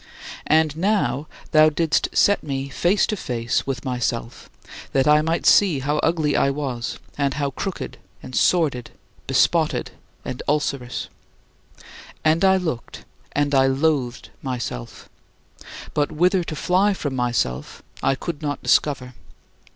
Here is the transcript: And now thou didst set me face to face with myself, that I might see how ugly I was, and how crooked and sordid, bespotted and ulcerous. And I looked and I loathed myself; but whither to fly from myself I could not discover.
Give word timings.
And 0.47 0.75
now 0.75 1.27
thou 1.51 1.69
didst 1.69 2.09
set 2.11 2.41
me 2.41 2.69
face 2.69 3.05
to 3.05 3.15
face 3.15 3.67
with 3.67 3.85
myself, 3.85 4.49
that 4.93 5.07
I 5.07 5.21
might 5.21 5.45
see 5.45 5.77
how 5.77 5.97
ugly 5.99 6.35
I 6.35 6.49
was, 6.49 6.97
and 7.19 7.35
how 7.35 7.51
crooked 7.51 7.99
and 8.23 8.35
sordid, 8.35 8.89
bespotted 9.27 9.89
and 10.25 10.41
ulcerous. 10.47 11.07
And 12.25 12.43
I 12.43 12.57
looked 12.57 13.05
and 13.33 13.53
I 13.53 13.67
loathed 13.67 14.29
myself; 14.41 15.07
but 15.93 16.11
whither 16.11 16.43
to 16.45 16.55
fly 16.55 16.95
from 16.95 17.15
myself 17.15 17.83
I 18.01 18.15
could 18.15 18.41
not 18.41 18.63
discover. 18.63 19.13